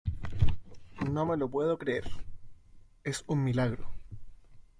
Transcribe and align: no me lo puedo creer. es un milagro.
no 1.11 1.27
me 1.27 1.37
lo 1.37 1.47
puedo 1.47 1.77
creer. 1.77 2.09
es 3.03 3.23
un 3.27 3.43
milagro. 3.43 3.87